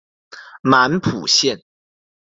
[0.63, 1.61] 满浦线